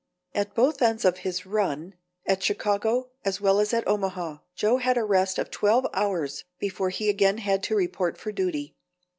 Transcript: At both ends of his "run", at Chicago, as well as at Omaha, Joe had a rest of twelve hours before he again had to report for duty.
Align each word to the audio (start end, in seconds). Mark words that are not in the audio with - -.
At 0.33 0.55
both 0.55 0.81
ends 0.81 1.05
of 1.05 1.19
his 1.19 1.45
"run", 1.45 1.93
at 2.25 2.41
Chicago, 2.41 3.11
as 3.23 3.39
well 3.39 3.59
as 3.59 3.71
at 3.71 3.87
Omaha, 3.87 4.39
Joe 4.55 4.77
had 4.77 4.97
a 4.97 5.03
rest 5.03 5.37
of 5.37 5.51
twelve 5.51 5.85
hours 5.93 6.43
before 6.57 6.89
he 6.89 7.07
again 7.07 7.37
had 7.37 7.61
to 7.61 7.75
report 7.75 8.17
for 8.17 8.31
duty. 8.31 8.73